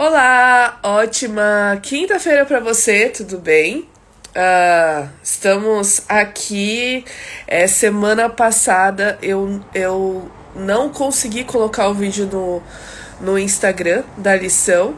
Olá, 0.00 0.78
ótima 0.84 1.76
quinta-feira 1.82 2.46
para 2.46 2.60
você, 2.60 3.08
tudo 3.08 3.36
bem? 3.36 3.88
Uh, 4.28 5.08
estamos 5.20 6.02
aqui. 6.08 7.04
É, 7.48 7.66
semana 7.66 8.30
passada 8.30 9.18
eu, 9.20 9.60
eu 9.74 10.30
não 10.54 10.88
consegui 10.88 11.42
colocar 11.42 11.88
o 11.88 11.94
vídeo 11.94 12.26
no, 12.26 12.62
no 13.20 13.36
Instagram 13.36 14.04
da 14.16 14.36
lição, 14.36 14.94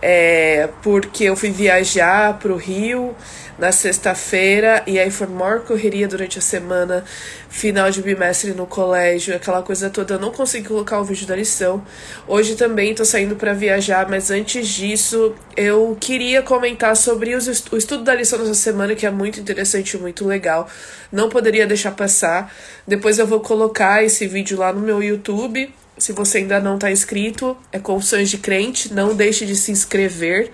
é, 0.00 0.68
porque 0.82 1.24
eu 1.24 1.34
fui 1.34 1.50
viajar 1.50 2.38
para 2.38 2.52
o 2.52 2.56
Rio 2.56 3.16
na 3.62 3.70
sexta-feira 3.70 4.82
e 4.88 4.98
aí 4.98 5.08
foi 5.08 5.28
maior 5.28 5.60
correria 5.60 6.08
durante 6.08 6.36
a 6.36 6.42
semana, 6.42 7.04
final 7.48 7.88
de 7.92 8.02
bimestre 8.02 8.50
no 8.54 8.66
colégio, 8.66 9.36
aquela 9.36 9.62
coisa 9.62 9.88
toda. 9.88 10.14
Eu 10.14 10.18
não 10.18 10.32
consegui 10.32 10.66
colocar 10.66 10.98
o 10.98 11.04
vídeo 11.04 11.28
da 11.28 11.36
lição. 11.36 11.80
Hoje 12.26 12.56
também 12.56 12.92
tô 12.92 13.04
saindo 13.04 13.36
para 13.36 13.52
viajar, 13.52 14.08
mas 14.10 14.32
antes 14.32 14.66
disso 14.66 15.32
eu 15.56 15.96
queria 16.00 16.42
comentar 16.42 16.96
sobre 16.96 17.36
os, 17.36 17.46
o 17.70 17.76
estudo 17.76 18.02
da 18.02 18.16
lição 18.16 18.36
dessa 18.36 18.54
semana, 18.54 18.96
que 18.96 19.06
é 19.06 19.12
muito 19.12 19.38
interessante 19.38 19.96
e 19.96 20.00
muito 20.00 20.26
legal. 20.26 20.68
Não 21.12 21.28
poderia 21.28 21.64
deixar 21.64 21.92
passar. 21.92 22.52
Depois 22.84 23.20
eu 23.20 23.28
vou 23.28 23.38
colocar 23.38 24.02
esse 24.02 24.26
vídeo 24.26 24.58
lá 24.58 24.72
no 24.72 24.80
meu 24.80 25.00
YouTube. 25.00 25.72
Se 26.02 26.10
você 26.10 26.38
ainda 26.38 26.58
não 26.58 26.74
está 26.74 26.90
inscrito, 26.90 27.56
é 27.70 27.78
Confissões 27.78 28.28
de 28.28 28.36
Crente, 28.36 28.92
não 28.92 29.14
deixe 29.14 29.46
de 29.46 29.54
se 29.54 29.70
inscrever 29.70 30.50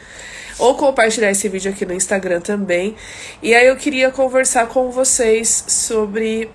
ou 0.58 0.74
compartilhar 0.74 1.30
esse 1.30 1.48
vídeo 1.48 1.70
aqui 1.70 1.86
no 1.86 1.94
Instagram 1.94 2.42
também. 2.42 2.94
E 3.42 3.54
aí 3.54 3.66
eu 3.66 3.74
queria 3.74 4.10
conversar 4.10 4.66
com 4.66 4.90
vocês 4.90 5.64
sobre 5.66 6.50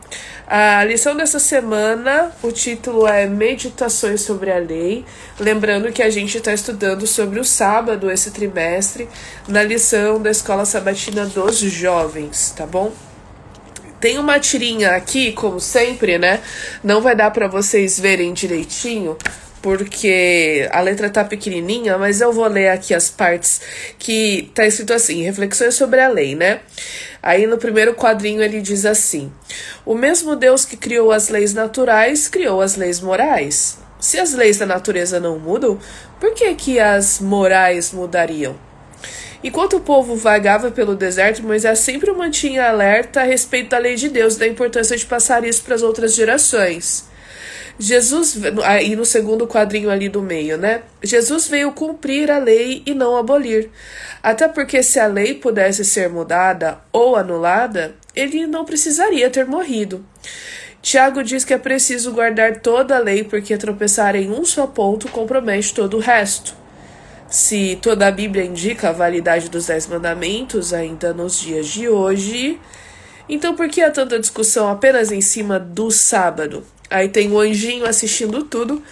a 0.46 0.84
lição 0.84 1.16
dessa 1.16 1.40
semana. 1.40 2.32
O 2.44 2.52
título 2.52 3.08
é 3.08 3.26
Meditações 3.26 4.22
sobre 4.22 4.52
a 4.52 4.60
Lei. 4.60 5.04
Lembrando 5.40 5.92
que 5.92 6.04
a 6.04 6.12
gente 6.12 6.38
está 6.38 6.54
estudando 6.54 7.08
sobre 7.08 7.40
o 7.40 7.44
sábado 7.44 8.12
esse 8.12 8.30
trimestre 8.30 9.10
na 9.48 9.64
lição 9.64 10.22
da 10.22 10.30
Escola 10.30 10.66
Sabatina 10.66 11.26
dos 11.26 11.58
Jovens, 11.58 12.54
tá 12.56 12.68
bom? 12.68 12.94
Tem 14.04 14.20
uma 14.20 14.38
tirinha 14.38 14.98
aqui, 14.98 15.32
como 15.32 15.62
sempre, 15.62 16.18
né? 16.18 16.42
Não 16.84 17.00
vai 17.00 17.16
dar 17.16 17.32
para 17.32 17.48
vocês 17.48 17.98
verem 17.98 18.34
direitinho, 18.34 19.18
porque 19.62 20.68
a 20.74 20.82
letra 20.82 21.10
tá 21.10 21.24
pequenininha, 21.24 21.98
mas 21.98 22.20
eu 22.20 22.34
vou 22.34 22.46
ler 22.48 22.68
aqui 22.68 22.94
as 22.94 23.10
partes 23.10 23.62
que 23.98 24.52
tá 24.54 24.66
escrito 24.66 24.92
assim: 24.92 25.24
reflexões 25.24 25.76
sobre 25.76 26.02
a 26.02 26.10
lei, 26.10 26.36
né? 26.36 26.60
Aí 27.22 27.48
no 27.48 27.58
primeiro 27.58 27.96
quadrinho 27.96 28.44
ele 28.44 28.60
diz 28.60 28.86
assim: 28.86 29.32
O 29.86 29.96
mesmo 29.96 30.36
Deus 30.36 30.66
que 30.66 30.76
criou 30.76 31.10
as 31.10 31.30
leis 31.30 31.54
naturais 31.54 32.28
criou 32.28 32.60
as 32.60 32.76
leis 32.76 33.00
morais. 33.00 33.78
Se 34.02 34.20
as 34.20 34.34
leis 34.34 34.58
da 34.58 34.66
natureza 34.66 35.18
não 35.18 35.40
mudam, 35.40 35.80
por 36.20 36.34
que 36.34 36.54
que 36.56 36.78
as 36.78 37.22
morais 37.22 37.94
mudariam? 37.94 38.73
Enquanto 39.44 39.76
o 39.76 39.82
povo 39.82 40.16
vagava 40.16 40.72
pelo 40.72 40.96
deserto, 40.96 41.44
Moisés 41.44 41.80
sempre 41.80 42.10
o 42.10 42.18
mantinha 42.18 42.70
alerta 42.70 43.22
a 43.22 43.24
respeito 43.24 43.72
da 43.72 43.78
lei 43.78 43.96
de 43.96 44.08
Deus 44.08 44.36
e 44.36 44.40
da 44.40 44.48
importância 44.48 44.96
de 44.96 45.06
passar 45.06 45.44
isso 45.44 45.62
para 45.64 45.76
as 45.76 45.82
outras 45.82 46.16
gerações. 46.16 47.06
Jesus, 47.78 48.38
aí 48.64 48.96
no 48.96 49.04
segundo 49.04 49.48
quadrinho 49.48 49.90
ali 49.90 50.08
do 50.08 50.22
meio, 50.22 50.58
né? 50.58 50.84
Jesus 51.04 51.48
veio 51.48 51.72
cumprir 51.72 52.32
a 52.32 52.38
lei 52.38 52.84
e 52.86 52.94
não 52.94 53.18
abolir. 53.18 53.70
Até 54.22 54.48
porque 54.48 54.82
se 54.82 55.00
a 55.00 55.08
lei 55.08 55.34
pudesse 55.34 55.84
ser 55.84 56.08
mudada 56.08 56.80
ou 56.94 57.16
anulada, 57.16 57.96
ele 58.16 58.48
não 58.48 58.64
precisaria 58.64 59.30
ter 59.30 59.46
morrido. 59.46 60.06
Tiago 60.82 61.24
diz 61.24 61.44
que 61.44 61.54
é 61.54 61.58
preciso 61.58 62.14
guardar 62.14 62.60
toda 62.60 62.96
a 62.96 63.00
lei 63.00 63.24
porque 63.24 63.58
tropeçar 63.58 64.16
em 64.16 64.30
um 64.30 64.46
só 64.46 64.68
ponto 64.68 65.10
compromete 65.10 65.74
todo 65.74 65.98
o 65.98 66.00
resto. 66.00 66.63
Se 67.34 67.80
toda 67.82 68.06
a 68.06 68.12
Bíblia 68.12 68.46
indica 68.46 68.90
a 68.90 68.92
validade 68.92 69.50
dos 69.50 69.66
Dez 69.66 69.88
Mandamentos 69.88 70.72
ainda 70.72 71.16
nos 71.16 71.40
dias 71.40 71.66
de 71.66 71.90
hoje, 71.90 72.62
então 73.28 73.56
por 73.56 73.68
que 73.70 73.82
há 73.82 73.90
tanta 73.90 74.20
discussão 74.20 74.70
apenas 74.70 75.12
em 75.12 75.20
cima 75.20 75.60
do 75.60 75.90
sábado? 75.90 76.64
Aí 76.92 77.10
tem 77.10 77.32
o 77.32 77.40
anjinho 77.40 77.88
assistindo 77.88 78.44
tudo. 78.44 78.84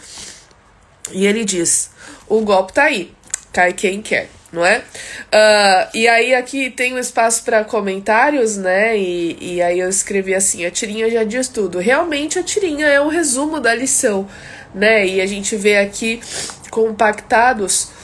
E 1.11 1.27
ele 1.27 1.45
diz: 1.45 1.91
o 2.27 2.41
golpe 2.41 2.73
tá 2.73 2.85
aí, 2.85 3.13
cai 3.53 3.73
quem 3.73 4.01
quer, 4.01 4.27
não 4.51 4.65
é? 4.65 4.79
Uh, 4.79 5.89
e 5.93 6.07
aí 6.07 6.33
aqui 6.33 6.71
tem 6.71 6.95
um 6.95 6.97
espaço 6.97 7.43
para 7.43 7.63
comentários, 7.63 8.57
né? 8.57 8.97
E, 8.97 9.37
e 9.39 9.61
aí 9.61 9.79
eu 9.79 9.87
escrevi 9.87 10.33
assim: 10.33 10.65
a 10.65 10.71
tirinha 10.71 11.11
já 11.11 11.23
diz 11.23 11.47
tudo. 11.47 11.77
Realmente 11.77 12.39
a 12.39 12.43
tirinha 12.43 12.87
é 12.87 12.99
um 12.99 13.07
resumo 13.07 13.59
da 13.59 13.75
lição, 13.75 14.27
né? 14.73 15.05
E 15.05 15.21
a 15.21 15.27
gente 15.27 15.55
vê 15.55 15.77
aqui 15.77 16.19
compactados 16.71 18.00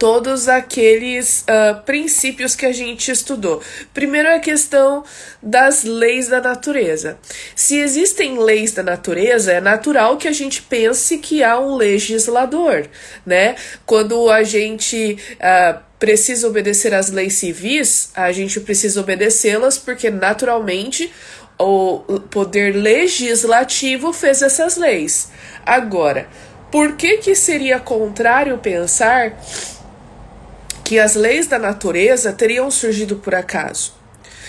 todos 0.00 0.48
aqueles 0.48 1.42
uh, 1.42 1.82
princípios 1.82 2.56
que 2.56 2.64
a 2.64 2.72
gente 2.72 3.10
estudou. 3.10 3.62
Primeiro 3.92 4.28
é 4.28 4.36
a 4.36 4.40
questão 4.40 5.04
das 5.42 5.84
leis 5.84 6.26
da 6.26 6.40
natureza. 6.40 7.18
Se 7.54 7.78
existem 7.78 8.38
leis 8.38 8.72
da 8.72 8.82
natureza, 8.82 9.52
é 9.52 9.60
natural 9.60 10.16
que 10.16 10.26
a 10.26 10.32
gente 10.32 10.62
pense 10.62 11.18
que 11.18 11.44
há 11.44 11.60
um 11.60 11.74
legislador, 11.76 12.88
né? 13.26 13.56
Quando 13.84 14.30
a 14.30 14.42
gente 14.42 15.18
uh, 15.34 15.78
precisa 15.98 16.48
obedecer 16.48 16.94
às 16.94 17.10
leis 17.10 17.34
civis, 17.34 18.10
a 18.14 18.32
gente 18.32 18.58
precisa 18.58 19.02
obedecê-las 19.02 19.76
porque 19.76 20.08
naturalmente 20.08 21.12
o 21.58 21.98
poder 22.30 22.74
legislativo 22.74 24.14
fez 24.14 24.40
essas 24.40 24.78
leis. 24.78 25.30
Agora, 25.66 26.26
por 26.72 26.96
que 26.96 27.18
que 27.18 27.34
seria 27.34 27.78
contrário 27.78 28.56
pensar 28.56 29.36
que 30.90 30.98
as 30.98 31.14
leis 31.14 31.46
da 31.46 31.56
natureza 31.56 32.32
teriam 32.32 32.68
surgido 32.68 33.14
por 33.14 33.32
acaso. 33.32 33.92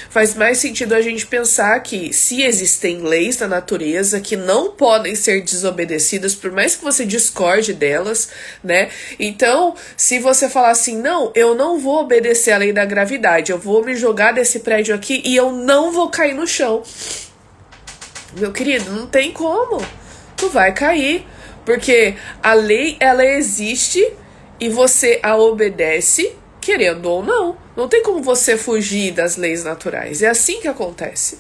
Faz 0.10 0.34
mais 0.34 0.58
sentido 0.58 0.96
a 0.96 1.00
gente 1.00 1.28
pensar 1.28 1.80
que 1.82 2.12
se 2.12 2.42
existem 2.42 2.98
leis 2.98 3.36
da 3.36 3.48
natureza 3.48 4.20
que 4.20 4.36
não 4.36 4.72
podem 4.72 5.14
ser 5.14 5.44
desobedecidas, 5.44 6.34
por 6.34 6.52
mais 6.52 6.76
que 6.76 6.84
você 6.84 7.06
discorde 7.06 7.76
delas, 7.76 8.30
né? 8.64 8.90
Então, 9.20 9.76
se 9.96 10.18
você 10.18 10.50
falar 10.50 10.72
assim, 10.72 10.98
não, 10.98 11.32
eu 11.36 11.54
não 11.54 11.78
vou 11.78 12.00
obedecer 12.00 12.54
a 12.54 12.58
lei 12.58 12.74
da 12.74 12.86
gravidade, 12.86 13.52
eu 13.52 13.60
vou 13.60 13.86
me 13.86 13.96
jogar 13.96 14.32
desse 14.32 14.62
prédio 14.62 14.96
aqui 14.96 15.22
e 15.24 15.36
eu 15.36 15.52
não 15.52 15.92
vou 15.92 16.10
cair 16.10 16.34
no 16.34 16.48
chão. 16.48 16.82
Meu 18.36 18.52
querido, 18.52 18.92
não 18.92 19.06
tem 19.06 19.32
como. 19.32 19.80
Tu 20.36 20.50
vai 20.50 20.74
cair. 20.74 21.24
Porque 21.64 22.16
a 22.42 22.56
lei, 22.56 22.98
ela 23.00 23.24
existe 23.24 24.04
e 24.62 24.70
você 24.70 25.20
a 25.24 25.36
obedece, 25.36 26.36
querendo 26.62 27.08
ou 27.08 27.24
não. 27.24 27.58
Não 27.76 27.88
tem 27.88 28.04
como 28.04 28.22
você 28.22 28.56
fugir 28.56 29.12
das 29.12 29.36
leis 29.36 29.64
naturais. 29.64 30.22
É 30.22 30.30
assim 30.30 30.62
que 30.62 30.68
acontece. 30.68 31.40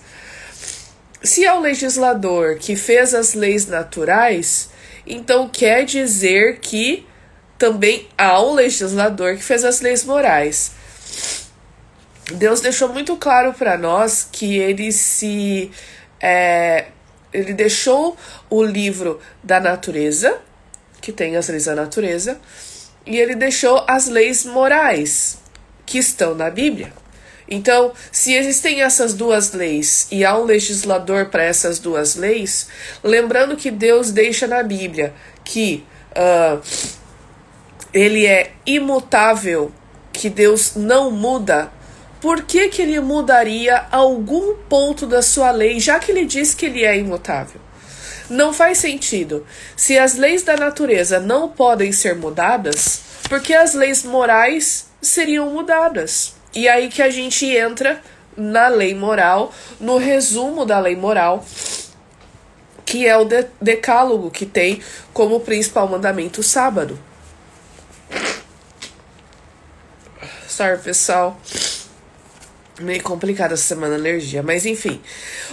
Se 1.21 1.45
é 1.45 1.53
o 1.53 1.59
legislador 1.59 2.55
que 2.57 2.75
fez 2.75 3.13
as 3.13 3.35
leis 3.35 3.67
naturais, 3.67 4.71
então 5.05 5.47
quer 5.47 5.85
dizer 5.85 6.57
que 6.61 7.05
também 7.59 8.09
há 8.17 8.41
um 8.41 8.55
legislador 8.55 9.35
que 9.35 9.43
fez 9.43 9.63
as 9.63 9.81
leis 9.81 10.03
morais. 10.03 10.71
Deus 12.33 12.59
deixou 12.59 12.89
muito 12.89 13.15
claro 13.17 13.53
para 13.53 13.77
nós 13.77 14.27
que 14.31 14.57
ele 14.57 14.91
se. 14.91 15.69
É, 16.19 16.87
ele 17.31 17.53
deixou 17.53 18.17
o 18.49 18.63
livro 18.63 19.19
da 19.43 19.59
natureza, 19.59 20.39
que 20.99 21.11
tem 21.11 21.37
as 21.37 21.49
leis 21.49 21.65
da 21.65 21.75
natureza, 21.75 22.39
e 23.05 23.17
ele 23.17 23.35
deixou 23.35 23.83
as 23.87 24.07
leis 24.07 24.45
morais 24.45 25.39
que 25.85 25.97
estão 25.97 26.35
na 26.35 26.49
Bíblia. 26.49 26.93
Então, 27.49 27.91
se 28.11 28.33
existem 28.33 28.81
essas 28.81 29.13
duas 29.13 29.51
leis 29.51 30.07
e 30.09 30.23
há 30.23 30.37
um 30.37 30.45
legislador 30.45 31.25
para 31.25 31.43
essas 31.43 31.79
duas 31.79 32.15
leis, 32.15 32.69
lembrando 33.03 33.57
que 33.57 33.69
Deus 33.69 34.09
deixa 34.09 34.47
na 34.47 34.63
Bíblia 34.63 35.13
que 35.43 35.83
uh, 36.11 36.61
ele 37.93 38.25
é 38.25 38.51
imutável, 38.65 39.69
que 40.13 40.29
Deus 40.29 40.75
não 40.77 41.11
muda, 41.11 41.69
por 42.21 42.43
que, 42.43 42.69
que 42.69 42.81
ele 42.81 42.99
mudaria 43.01 43.85
algum 43.91 44.55
ponto 44.69 45.05
da 45.05 45.21
sua 45.21 45.51
lei, 45.51 45.79
já 45.79 45.99
que 45.99 46.11
ele 46.11 46.25
diz 46.25 46.53
que 46.53 46.67
ele 46.67 46.85
é 46.85 46.97
imutável? 46.97 47.59
Não 48.31 48.53
faz 48.53 48.77
sentido. 48.77 49.45
Se 49.75 49.99
as 49.99 50.15
leis 50.15 50.41
da 50.41 50.55
natureza 50.55 51.19
não 51.19 51.49
podem 51.49 51.91
ser 51.91 52.15
mudadas, 52.15 53.01
porque 53.27 53.53
as 53.53 53.73
leis 53.73 54.05
morais 54.05 54.87
seriam 55.01 55.49
mudadas. 55.49 56.33
E 56.55 56.65
aí 56.69 56.87
que 56.87 57.01
a 57.01 57.09
gente 57.09 57.45
entra 57.45 58.01
na 58.37 58.69
lei 58.69 58.95
moral, 58.95 59.53
no 59.81 59.97
resumo 59.97 60.65
da 60.65 60.79
lei 60.79 60.95
moral, 60.95 61.45
que 62.85 63.05
é 63.05 63.17
o 63.17 63.25
de 63.25 63.47
decálogo 63.59 64.31
que 64.31 64.45
tem 64.45 64.81
como 65.11 65.41
principal 65.41 65.89
mandamento 65.89 66.39
o 66.39 66.43
sábado. 66.43 66.97
Sorry, 70.47 70.77
pessoal. 70.77 71.37
Meio 72.79 73.03
complicada 73.03 73.55
essa 73.55 73.63
semana 73.63 73.95
alergia, 73.95 74.41
mas 74.41 74.65
enfim. 74.65 75.01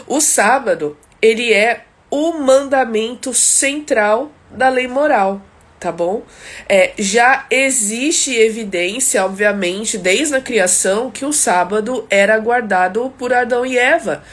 O 0.06 0.20
sábado, 0.20 0.96
ele 1.20 1.52
é 1.52 1.88
o 2.10 2.32
mandamento 2.32 3.34
central 3.34 4.31
da 4.50 4.69
lei 4.69 4.88
moral. 4.88 5.43
tá 5.78 5.93
bom? 5.93 6.22
É, 6.69 6.93
já 6.99 7.46
existe 7.50 8.34
evidência, 8.34 9.25
obviamente, 9.25 9.96
desde 9.96 10.34
a 10.34 10.40
criação, 10.40 11.08
que 11.10 11.25
o 11.25 11.32
sábado 11.32 12.05
era 12.10 12.37
guardado 12.38 13.12
por 13.16 13.32
Adão 13.32 13.64
e 13.64 13.78
Eva. 13.78 14.25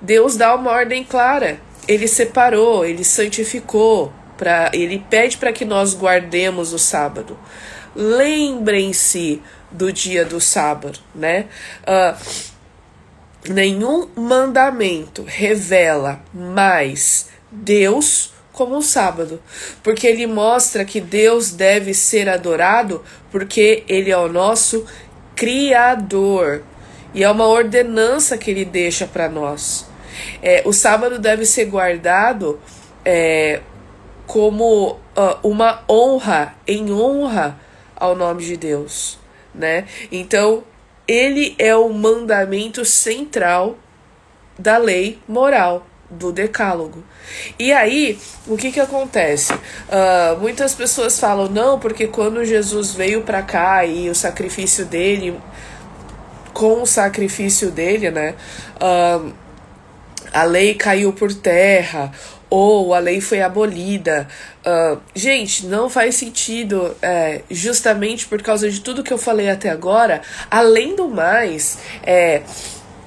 Deus 0.00 0.36
dá 0.36 0.54
uma 0.54 0.70
ordem 0.70 1.04
clara. 1.04 1.58
Ele 1.86 2.08
separou, 2.08 2.86
ele 2.86 3.04
santificou, 3.04 4.10
pra, 4.38 4.70
ele 4.72 5.04
pede 5.10 5.36
para 5.36 5.52
que 5.52 5.66
nós 5.66 5.94
guardemos 5.94 6.72
o 6.72 6.78
sábado. 6.78 7.38
Lembrem-se 7.94 9.42
do 9.70 9.92
dia 9.92 10.24
do 10.24 10.40
sábado, 10.40 10.98
né? 11.14 11.46
Uh, 11.82 12.53
nenhum 13.48 14.08
mandamento 14.16 15.24
revela 15.26 16.20
mais 16.32 17.28
Deus 17.50 18.32
como 18.52 18.76
o 18.76 18.82
sábado, 18.82 19.42
porque 19.82 20.06
ele 20.06 20.26
mostra 20.26 20.84
que 20.84 21.00
Deus 21.00 21.50
deve 21.50 21.92
ser 21.92 22.28
adorado 22.28 23.02
porque 23.30 23.82
ele 23.88 24.10
é 24.10 24.16
o 24.16 24.28
nosso 24.28 24.86
criador 25.34 26.62
e 27.12 27.24
é 27.24 27.30
uma 27.30 27.46
ordenança 27.46 28.38
que 28.38 28.50
ele 28.50 28.64
deixa 28.64 29.06
para 29.06 29.28
nós. 29.28 29.86
É, 30.40 30.62
o 30.64 30.72
sábado 30.72 31.18
deve 31.18 31.44
ser 31.44 31.64
guardado 31.64 32.60
é, 33.04 33.60
como 34.26 34.92
uh, 34.92 34.98
uma 35.42 35.82
honra, 35.88 36.54
em 36.66 36.92
honra 36.92 37.58
ao 37.96 38.14
nome 38.14 38.44
de 38.44 38.56
Deus, 38.56 39.18
né? 39.54 39.86
Então, 40.10 40.62
ele 41.06 41.54
é 41.58 41.74
o 41.76 41.90
mandamento 41.90 42.84
central 42.84 43.76
da 44.58 44.76
lei 44.76 45.18
moral 45.28 45.86
do 46.08 46.32
decálogo. 46.32 47.02
E 47.58 47.72
aí, 47.72 48.18
o 48.46 48.56
que 48.56 48.70
que 48.70 48.80
acontece? 48.80 49.52
Uh, 49.52 50.38
muitas 50.40 50.74
pessoas 50.74 51.18
falam, 51.18 51.48
não, 51.48 51.78
porque 51.78 52.06
quando 52.06 52.44
Jesus 52.44 52.92
veio 52.92 53.22
para 53.22 53.42
cá 53.42 53.84
e 53.84 54.08
o 54.08 54.14
sacrifício 54.14 54.84
dele, 54.84 55.38
com 56.52 56.82
o 56.82 56.86
sacrifício 56.86 57.70
dele, 57.70 58.10
né, 58.10 58.34
uh, 58.76 59.32
a 60.34 60.44
lei 60.44 60.74
caiu 60.74 61.12
por 61.12 61.32
terra, 61.32 62.12
ou 62.50 62.92
a 62.92 62.98
lei 62.98 63.20
foi 63.20 63.40
abolida. 63.40 64.28
Uh, 64.66 65.00
gente, 65.14 65.66
não 65.66 65.88
faz 65.88 66.16
sentido, 66.16 66.94
é, 67.00 67.42
justamente 67.50 68.26
por 68.26 68.42
causa 68.42 68.70
de 68.70 68.80
tudo 68.80 69.02
que 69.02 69.12
eu 69.12 69.18
falei 69.18 69.48
até 69.48 69.70
agora. 69.70 70.20
Além 70.50 70.94
do 70.94 71.08
mais, 71.08 71.78
é 72.04 72.42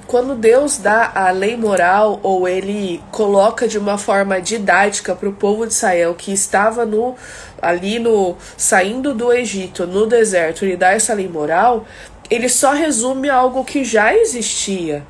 quando 0.06 0.34
Deus 0.34 0.78
dá 0.78 1.12
a 1.14 1.30
lei 1.30 1.54
moral 1.54 2.18
ou 2.22 2.48
ele 2.48 2.98
coloca 3.10 3.68
de 3.68 3.76
uma 3.76 3.98
forma 3.98 4.40
didática 4.40 5.14
para 5.14 5.28
o 5.28 5.34
povo 5.34 5.66
de 5.66 5.74
Israel 5.74 6.14
que 6.14 6.32
estava 6.32 6.86
no 6.86 7.14
ali 7.60 7.98
no 7.98 8.34
saindo 8.56 9.12
do 9.12 9.30
Egito, 9.30 9.86
no 9.86 10.06
deserto, 10.06 10.64
ele 10.64 10.76
dá 10.76 10.92
essa 10.92 11.12
lei 11.12 11.28
moral, 11.28 11.86
ele 12.30 12.48
só 12.48 12.72
resume 12.72 13.28
algo 13.28 13.64
que 13.64 13.84
já 13.84 14.14
existia, 14.14 15.04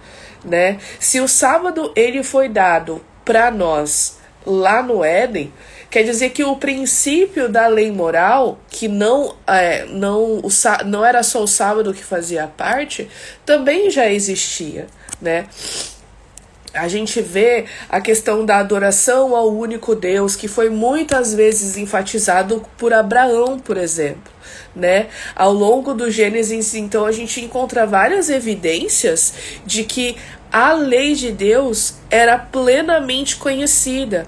né? 0.45 0.79
Se 0.99 1.21
o 1.21 1.29
sábado 1.29 1.93
ele 1.95 2.23
foi 2.23 2.49
dado 2.49 3.05
para 3.25 3.51
nós 3.51 4.19
lá 4.47 4.83
no 4.83 5.05
Éden, 5.05 5.53
Quer 5.91 6.03
dizer 6.03 6.31
que 6.31 6.45
o 6.45 6.57
princípio 6.57 7.49
da 7.49 7.67
lei 7.67 7.91
moral, 7.91 8.59
que 8.69 8.87
não, 8.89 9.35
é, 9.47 9.87
não, 9.87 10.39
o, 10.41 10.49
não 10.85 11.05
era 11.05 11.23
só 11.23 11.43
o 11.43 11.47
sábado 11.47 11.95
que 11.95 12.05
fazia 12.05 12.47
parte, 12.47 13.09
também 13.47 13.91
já 13.91 14.07
existia, 14.07 14.87
né? 15.21 15.47
A 16.79 16.89
gente 16.89 17.21
vê 17.21 17.67
a 17.89 18.01
questão 18.01 18.45
da 18.45 18.59
adoração 18.59 19.35
ao 19.35 19.53
único 19.53 19.95
Deus, 19.95 20.37
que 20.37 20.49
foi 20.49 20.71
muitas 20.71 21.35
vezes 21.35 21.77
enfatizado 21.77 22.65
por 22.77 22.93
Abraão, 22.93 23.59
por 23.59 23.77
exemplo. 23.77 24.33
Né? 24.75 25.09
Ao 25.35 25.53
longo 25.53 25.93
do 25.93 26.11
Gênesis, 26.11 26.75
então, 26.75 27.05
a 27.05 27.13
gente 27.13 27.45
encontra 27.45 27.87
várias 27.87 28.31
evidências 28.31 29.35
de 29.67 29.83
que 29.85 30.17
a 30.51 30.73
lei 30.73 31.15
de 31.15 31.31
Deus 31.31 31.95
era 32.11 32.39
plenamente 32.39 33.37
conhecida. 33.37 34.27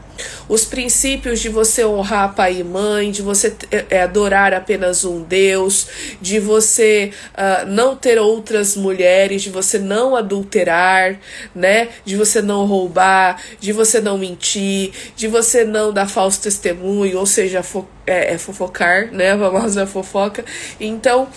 Os 0.48 0.66
princípios 0.66 1.40
de 1.40 1.48
você 1.48 1.84
honrar 1.84 2.34
pai 2.34 2.58
e 2.58 2.64
mãe, 2.64 3.10
de 3.10 3.22
você 3.22 3.56
é, 3.70 4.02
adorar 4.02 4.52
apenas 4.52 5.04
um 5.04 5.22
Deus, 5.22 5.86
de 6.20 6.38
você 6.38 7.12
uh, 7.32 7.66
não 7.66 7.96
ter 7.96 8.18
outras 8.18 8.76
mulheres, 8.76 9.40
de 9.40 9.48
você 9.48 9.78
não 9.78 10.14
adulterar, 10.14 11.18
né? 11.54 11.88
De 12.04 12.16
você 12.16 12.42
não 12.42 12.66
roubar, 12.66 13.40
de 13.58 13.72
você 13.72 14.00
não 14.00 14.18
mentir, 14.18 14.92
de 15.16 15.26
você 15.26 15.64
não 15.64 15.90
dar 15.90 16.08
falso 16.08 16.42
testemunho, 16.42 17.18
ou 17.18 17.26
seja, 17.26 17.62
fo 17.62 17.88
é, 18.06 18.34
é 18.34 18.38
fofocar, 18.38 19.10
né? 19.12 19.32
A 19.32 19.38
famosa 19.38 19.86
fofoca. 19.86 20.44
Então, 20.78 21.28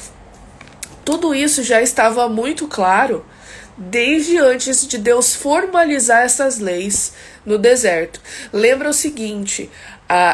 tudo 1.05 1.33
isso 1.33 1.63
já 1.63 1.81
estava 1.81 2.27
muito 2.27 2.67
claro 2.67 3.23
desde 3.77 4.37
antes 4.37 4.87
de 4.87 4.97
Deus 4.97 5.35
formalizar 5.35 6.23
essas 6.23 6.59
leis 6.59 7.13
no 7.45 7.57
deserto. 7.57 8.21
Lembra 8.51 8.89
o 8.89 8.93
seguinte: 8.93 9.69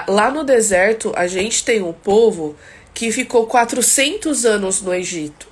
lá 0.07 0.31
no 0.31 0.43
deserto 0.43 1.11
a 1.15 1.27
gente 1.27 1.63
tem 1.63 1.81
um 1.81 1.93
povo 1.93 2.55
que 2.93 3.11
ficou 3.11 3.47
400 3.47 4.45
anos 4.45 4.81
no 4.81 4.93
Egito. 4.93 5.48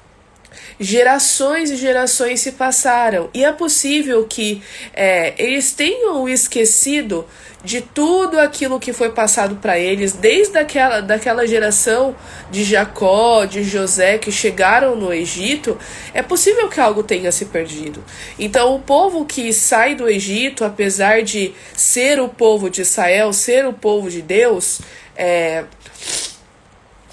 Gerações 0.80 1.72
e 1.72 1.76
gerações 1.76 2.40
se 2.42 2.52
passaram, 2.52 3.32
e 3.34 3.44
é 3.44 3.52
possível 3.52 4.26
que 4.26 4.62
é, 4.94 5.34
eles 5.38 5.72
tenham 5.72 6.30
esquecido 6.30 7.26
de 7.64 7.82
tudo 7.82 8.40
aquilo 8.40 8.80
que 8.80 8.94
foi 8.94 9.10
passado 9.10 9.56
para 9.56 9.80
eles, 9.80 10.14
desde 10.14 10.56
aquela, 10.58 11.02
daquela 11.02 11.48
geração 11.48 12.16
de 12.52 12.64
Jacó, 12.64 13.46
de 13.46 13.64
José, 13.64 14.20
que 14.20 14.32
chegaram 14.32 14.96
no 14.96 15.12
Egito, 15.12 15.78
é 16.14 16.22
possível 16.22 16.70
que 16.70 16.80
algo 16.80 17.02
tenha 17.02 17.32
se 17.32 17.46
perdido. 17.46 18.04
Então, 18.38 18.76
o 18.76 18.80
povo 18.80 19.26
que 19.26 19.52
sai 19.52 19.96
do 19.96 20.08
Egito, 20.08 20.64
apesar 20.64 21.24
de 21.24 21.56
ser 21.76 22.22
o 22.22 22.30
povo 22.30 22.70
de 22.70 22.82
Israel, 22.82 23.34
ser 23.34 23.66
o 23.66 23.74
povo 23.74 24.12
de 24.12 24.22
Deus, 24.22 24.80
é, 25.16 25.66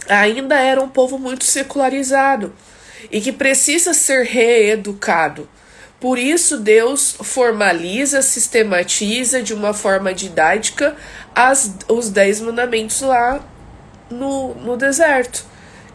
ainda 0.07 0.61
era 0.61 0.83
um 0.83 0.89
povo 0.89 1.19
muito 1.19 1.45
secularizado 1.45 2.53
e 3.11 3.21
que 3.21 3.33
precisa 3.33 3.95
ser 3.95 4.25
reeducado. 4.25 5.49
Por 6.01 6.19
isso, 6.19 6.59
Deus 6.59 7.17
formaliza, 7.23 8.21
sistematiza 8.21 9.43
de 9.43 9.55
uma 9.55 9.73
forma 9.73 10.13
didática 10.13 10.97
as, 11.35 11.75
os 11.89 12.11
Dez 12.11 12.41
Mandamentos 12.41 13.01
lá 13.01 13.43
no, 14.11 14.55
no 14.55 14.77
deserto, 14.77 15.45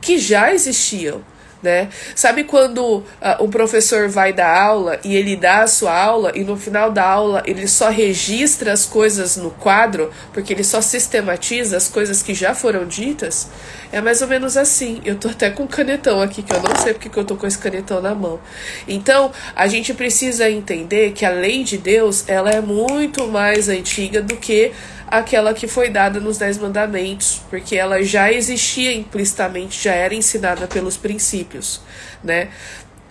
que 0.01 0.17
já 0.17 0.51
existiam 0.53 1.23
né? 1.61 1.89
Sabe 2.15 2.43
quando 2.43 2.97
uh, 2.97 3.03
o 3.39 3.49
professor 3.49 4.07
vai 4.07 4.31
dar 4.31 4.57
aula 4.57 4.99
e 5.03 5.15
ele 5.15 5.35
dá 5.35 5.63
a 5.63 5.67
sua 5.67 5.97
aula 5.97 6.31
e 6.35 6.43
no 6.43 6.55
final 6.55 6.91
da 6.91 7.05
aula 7.05 7.43
ele 7.45 7.67
só 7.67 7.89
registra 7.89 8.71
as 8.71 8.85
coisas 8.85 9.35
no 9.35 9.51
quadro, 9.51 10.11
porque 10.33 10.53
ele 10.53 10.63
só 10.63 10.81
sistematiza 10.81 11.77
as 11.77 11.87
coisas 11.87 12.23
que 12.23 12.33
já 12.33 12.55
foram 12.55 12.85
ditas? 12.85 13.49
É 13.91 13.99
mais 14.01 14.21
ou 14.21 14.27
menos 14.27 14.55
assim. 14.55 15.01
Eu 15.03 15.15
tô 15.15 15.29
até 15.29 15.49
com 15.49 15.63
um 15.63 15.67
canetão 15.67 16.21
aqui, 16.21 16.43
que 16.43 16.53
eu 16.53 16.61
não 16.61 16.75
sei 16.75 16.93
porque 16.93 17.09
que 17.09 17.17
eu 17.17 17.25
tô 17.25 17.35
com 17.35 17.47
esse 17.47 17.57
canetão 17.57 18.01
na 18.01 18.13
mão. 18.13 18.39
Então, 18.87 19.31
a 19.55 19.67
gente 19.67 19.93
precisa 19.93 20.49
entender 20.49 21.11
que 21.11 21.25
a 21.25 21.31
lei 21.31 21.63
de 21.63 21.77
Deus, 21.77 22.23
ela 22.27 22.51
é 22.51 22.61
muito 22.61 23.27
mais 23.27 23.67
antiga 23.67 24.21
do 24.21 24.37
que 24.37 24.71
aquela 25.09 25.53
que 25.53 25.67
foi 25.67 25.89
dada 25.89 26.19
nos 26.19 26.37
Dez 26.37 26.57
Mandamentos, 26.57 27.41
porque 27.49 27.75
ela 27.75 28.01
já 28.03 28.31
existia 28.31 28.93
implicitamente, 28.93 29.83
já 29.83 29.93
era 29.93 30.13
ensinada 30.13 30.67
pelos 30.67 30.95
princípios, 30.95 31.81
né? 32.23 32.49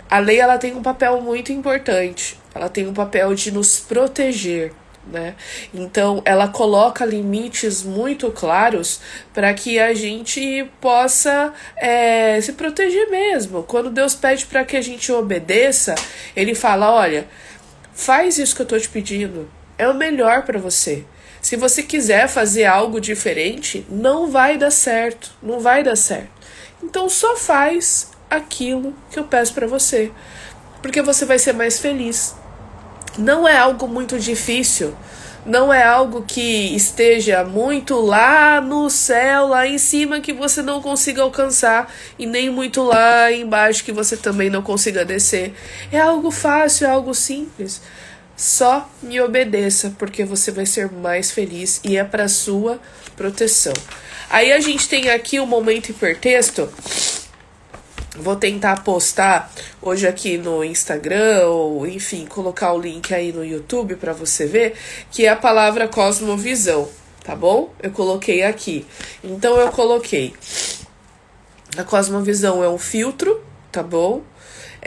A 0.08 0.20
lei 0.20 0.38
ela 0.38 0.56
tem 0.56 0.74
um 0.74 0.82
papel 0.82 1.20
muito 1.20 1.52
importante, 1.52 2.38
ela 2.54 2.68
tem 2.68 2.86
um 2.86 2.94
papel 2.94 3.34
de 3.34 3.50
nos 3.50 3.80
proteger, 3.80 4.72
né? 5.10 5.34
Então 5.74 6.22
ela 6.24 6.48
coloca 6.48 7.04
limites 7.04 7.82
muito 7.82 8.30
claros 8.30 9.00
para 9.34 9.52
que 9.52 9.78
a 9.78 9.92
gente 9.92 10.70
possa 10.80 11.52
é, 11.76 12.40
se 12.40 12.52
proteger 12.52 13.10
mesmo. 13.10 13.64
Quando 13.64 13.90
Deus 13.90 14.14
pede 14.14 14.46
para 14.46 14.64
que 14.64 14.76
a 14.76 14.82
gente 14.82 15.10
obedeça, 15.10 15.94
Ele 16.36 16.54
fala: 16.54 16.92
olha, 16.92 17.26
faz 17.92 18.38
isso 18.38 18.54
que 18.54 18.62
eu 18.62 18.64
estou 18.64 18.78
te 18.78 18.88
pedindo, 18.88 19.50
é 19.76 19.88
o 19.88 19.94
melhor 19.94 20.44
para 20.44 20.60
você. 20.60 21.04
Se 21.40 21.56
você 21.56 21.82
quiser 21.82 22.28
fazer 22.28 22.64
algo 22.64 23.00
diferente, 23.00 23.86
não 23.88 24.30
vai 24.30 24.58
dar 24.58 24.70
certo, 24.70 25.30
não 25.42 25.60
vai 25.60 25.82
dar 25.82 25.96
certo. 25.96 26.30
Então 26.82 27.08
só 27.08 27.36
faz 27.36 28.10
aquilo 28.28 28.94
que 29.10 29.18
eu 29.18 29.24
peço 29.24 29.54
para 29.54 29.66
você, 29.66 30.10
porque 30.82 31.02
você 31.02 31.24
vai 31.24 31.38
ser 31.38 31.52
mais 31.52 31.78
feliz. 31.78 32.34
Não 33.16 33.48
é 33.48 33.56
algo 33.56 33.88
muito 33.88 34.18
difícil, 34.18 34.94
não 35.48 35.72
é 35.72 35.82
algo 35.82 36.22
que 36.26 36.74
esteja 36.76 37.42
muito 37.42 37.98
lá 38.00 38.60
no 38.60 38.90
céu, 38.90 39.48
lá 39.48 39.66
em 39.66 39.78
cima 39.78 40.20
que 40.20 40.32
você 40.32 40.60
não 40.60 40.82
consiga 40.82 41.22
alcançar 41.22 41.92
e 42.18 42.26
nem 42.26 42.50
muito 42.50 42.82
lá 42.82 43.32
embaixo 43.32 43.82
que 43.82 43.90
você 43.92 44.16
também 44.16 44.50
não 44.50 44.62
consiga 44.62 45.04
descer. 45.04 45.54
É 45.90 45.98
algo 45.98 46.30
fácil, 46.30 46.86
é 46.86 46.90
algo 46.90 47.14
simples. 47.14 47.80
Só 48.38 48.88
me 49.02 49.20
obedeça, 49.20 49.92
porque 49.98 50.24
você 50.24 50.52
vai 50.52 50.64
ser 50.64 50.90
mais 50.92 51.32
feliz 51.32 51.80
e 51.82 51.96
é 51.96 52.04
para 52.04 52.28
sua 52.28 52.80
proteção. 53.16 53.72
Aí 54.30 54.52
a 54.52 54.60
gente 54.60 54.88
tem 54.88 55.10
aqui 55.10 55.40
o 55.40 55.42
um 55.42 55.46
momento 55.46 55.88
hipertexto. 55.88 56.72
Vou 58.16 58.36
tentar 58.36 58.84
postar 58.84 59.52
hoje 59.82 60.06
aqui 60.06 60.38
no 60.38 60.62
Instagram 60.62 61.48
ou 61.48 61.84
enfim, 61.84 62.26
colocar 62.26 62.72
o 62.72 62.80
link 62.80 63.12
aí 63.12 63.32
no 63.32 63.44
YouTube 63.44 63.96
para 63.96 64.12
você 64.12 64.46
ver, 64.46 64.76
que 65.10 65.26
é 65.26 65.30
a 65.30 65.36
palavra 65.36 65.88
cosmovisão, 65.88 66.88
tá 67.24 67.34
bom? 67.34 67.74
Eu 67.82 67.90
coloquei 67.90 68.44
aqui. 68.44 68.86
Então 69.22 69.58
eu 69.58 69.70
coloquei 69.70 70.32
a 71.76 71.84
cosmovisão 71.84 72.62
é 72.62 72.68
um 72.68 72.78
filtro, 72.78 73.44
tá 73.70 73.82
bom? 73.82 74.22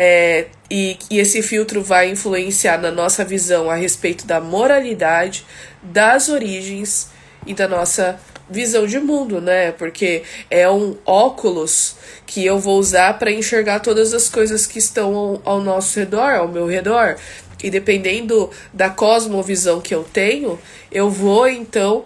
É, 0.04 0.48
e, 0.68 0.98
e 1.12 1.20
esse 1.20 1.44
filtro 1.44 1.84
vai 1.84 2.10
influenciar 2.10 2.80
na 2.80 2.90
nossa 2.90 3.24
visão 3.24 3.70
a 3.70 3.76
respeito 3.76 4.26
da 4.26 4.42
moralidade, 4.42 5.46
das 5.84 6.28
origens 6.28 7.12
e 7.46 7.54
da 7.54 7.68
nossa 7.68 8.20
visão 8.50 8.88
de 8.88 9.00
mundo, 9.00 9.40
né? 9.40 9.72
Porque 9.74 10.24
é 10.50 10.68
um 10.68 10.98
óculos 11.06 11.98
que 12.26 12.44
eu 12.44 12.58
vou 12.58 12.80
usar 12.80 13.20
para 13.20 13.32
enxergar 13.32 13.80
todas 13.80 14.12
as 14.12 14.28
coisas 14.28 14.66
que 14.66 14.80
estão 14.80 15.16
ao, 15.16 15.42
ao, 15.46 15.62
nosso 15.62 16.00
redor, 16.00 16.32
ao 16.32 16.48
meu 16.48 16.66
redor. 16.66 17.18
E 17.62 17.70
dependendo 17.70 18.50
da 18.74 18.90
cosmovisão 18.90 19.80
que 19.80 19.94
eu 19.94 20.04
tenho, 20.04 20.60
eu 20.92 21.12
vou 21.12 21.48
então 21.48 22.04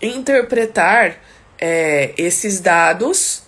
interpretar 0.00 1.16
é, 1.58 2.14
esses 2.16 2.60
dados 2.60 3.42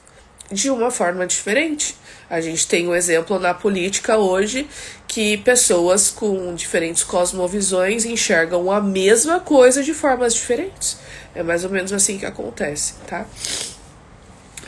de 0.50 0.68
uma 0.68 0.90
forma 0.90 1.24
diferente. 1.28 1.94
A 2.30 2.40
gente 2.40 2.66
tem 2.66 2.86
um 2.86 2.94
exemplo 2.94 3.38
na 3.38 3.54
política 3.54 4.18
hoje 4.18 4.68
que 5.06 5.38
pessoas 5.38 6.10
com 6.10 6.54
diferentes 6.54 7.02
cosmovisões 7.02 8.04
enxergam 8.04 8.70
a 8.70 8.80
mesma 8.80 9.40
coisa 9.40 9.82
de 9.82 9.94
formas 9.94 10.34
diferentes. 10.34 10.98
É 11.34 11.42
mais 11.42 11.64
ou 11.64 11.70
menos 11.70 11.92
assim 11.92 12.18
que 12.18 12.26
acontece, 12.26 12.94
tá? 13.06 13.26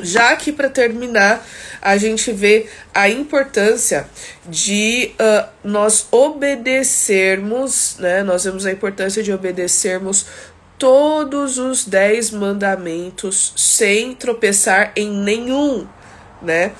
Já 0.03 0.35
que 0.37 0.51
para 0.51 0.71
terminar, 0.71 1.47
a 1.83 1.99
gente 1.99 2.33
vê 2.33 2.67
a 2.95 3.11
importância 3.11 4.09
de 4.47 5.13
uh, 5.21 5.49
nós 5.63 6.07
obedecermos, 6.11 7.97
né? 7.99 8.23
Nós 8.23 8.45
vemos 8.45 8.65
a 8.65 8.73
importância 8.73 9.23
de 9.23 9.31
obedecermos 9.31 10.25
todos 10.79 11.59
os 11.59 11.85
dez 11.85 12.31
mandamentos 12.31 13.53
sem 13.55 14.15
tropeçar 14.15 14.93
em 14.97 15.11
nenhum, 15.11 15.87
né? 16.41 16.73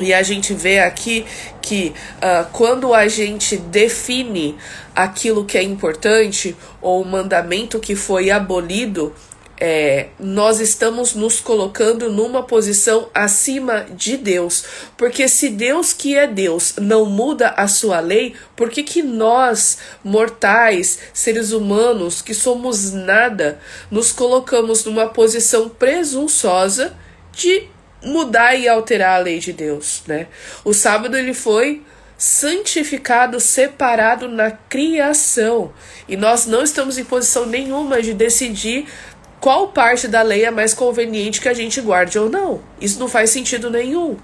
E 0.00 0.12
a 0.12 0.22
gente 0.22 0.52
vê 0.52 0.80
aqui 0.80 1.24
que 1.62 1.94
uh, 2.16 2.50
quando 2.52 2.92
a 2.92 3.06
gente 3.06 3.56
define 3.56 4.56
aquilo 4.94 5.44
que 5.44 5.56
é 5.56 5.62
importante 5.62 6.56
ou 6.82 7.02
o 7.02 7.06
mandamento 7.06 7.78
que 7.78 7.94
foi 7.94 8.30
abolido, 8.30 9.14
é, 9.60 10.08
nós 10.18 10.60
estamos 10.60 11.14
nos 11.14 11.40
colocando 11.40 12.10
numa 12.10 12.42
posição 12.42 13.08
acima 13.14 13.86
de 13.96 14.16
Deus. 14.16 14.64
Porque 14.96 15.28
se 15.28 15.48
Deus, 15.48 15.92
que 15.92 16.16
é 16.16 16.26
Deus, 16.26 16.74
não 16.78 17.06
muda 17.06 17.50
a 17.50 17.68
sua 17.68 18.00
lei, 18.00 18.34
por 18.56 18.70
que, 18.70 18.82
que 18.82 19.02
nós, 19.02 19.78
mortais, 20.02 20.98
seres 21.12 21.52
humanos, 21.52 22.20
que 22.20 22.34
somos 22.34 22.92
nada, 22.92 23.60
nos 23.90 24.10
colocamos 24.10 24.84
numa 24.84 25.06
posição 25.06 25.68
presunçosa 25.68 26.92
de 27.32 27.68
mudar 28.04 28.54
e 28.54 28.68
alterar 28.68 29.16
a 29.16 29.22
lei 29.22 29.38
de 29.38 29.52
Deus, 29.52 30.02
né? 30.06 30.26
O 30.64 30.72
sábado 30.72 31.16
ele 31.16 31.34
foi 31.34 31.82
santificado, 32.16 33.40
separado 33.40 34.28
na 34.28 34.50
criação. 34.50 35.72
E 36.08 36.16
nós 36.16 36.46
não 36.46 36.62
estamos 36.62 36.96
em 36.98 37.04
posição 37.04 37.46
nenhuma 37.46 38.00
de 38.00 38.14
decidir 38.14 38.86
qual 39.40 39.68
parte 39.68 40.08
da 40.08 40.22
lei 40.22 40.44
é 40.44 40.50
mais 40.50 40.72
conveniente 40.72 41.40
que 41.40 41.48
a 41.48 41.54
gente 41.54 41.80
guarde 41.80 42.18
ou 42.18 42.30
não. 42.30 42.62
Isso 42.80 42.98
não 42.98 43.08
faz 43.08 43.30
sentido 43.30 43.68
nenhum, 43.68 44.16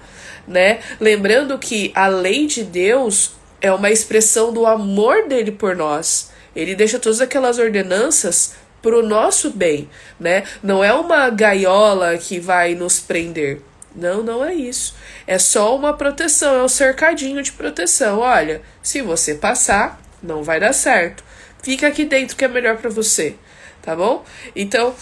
né? 0.47 0.81
Lembrando 0.99 1.59
que 1.59 1.93
a 1.95 2.07
lei 2.07 2.47
de 2.47 2.65
Deus 2.65 3.33
é 3.61 3.71
uma 3.73 3.91
expressão 3.91 4.53
do 4.53 4.65
amor 4.67 5.29
dele 5.29 5.53
por 5.53 5.77
nós. 5.77 6.31
Ele 6.57 6.75
deixa 6.75 6.99
todas 6.99 7.21
aquelas 7.21 7.59
ordenanças 7.59 8.55
para 8.81 8.99
o 8.99 9.03
nosso 9.03 9.51
bem, 9.51 9.89
né? 10.19 10.45
Não 10.63 10.83
é 10.83 10.93
uma 10.93 11.29
gaiola 11.29 12.17
que 12.17 12.41
vai 12.41 12.75
nos 12.75 12.99
prender. 12.99 13.61
Não, 13.95 14.23
não 14.23 14.45
é 14.45 14.55
isso. 14.55 14.95
É 15.27 15.39
só 15.39 15.77
uma 15.77 15.93
proteção, 15.93 16.55
é 16.55 16.63
um 16.63 16.69
cercadinho 16.69 17.43
de 17.43 17.53
proteção. 17.53 18.21
Olha, 18.21 18.63
se 18.83 19.03
você 19.03 19.35
passar, 19.35 20.01
não 20.23 20.43
vai 20.43 20.61
dar 20.61 20.73
certo. 20.73 21.25
Fica 21.63 21.89
aqui 21.89 22.05
dentro 22.05 22.37
que 22.37 22.45
é 22.45 22.49
melhor 22.49 22.77
para 22.77 22.89
você 22.89 23.37
tá 23.83 23.97
bom? 23.97 24.25
Então, 24.55 24.95